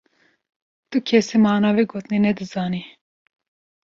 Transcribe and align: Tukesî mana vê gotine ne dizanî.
Tukesî 0.89 1.37
mana 1.45 1.69
vê 1.75 1.83
gotine 1.91 2.19
ne 2.25 2.31
dizanî. 2.39 2.83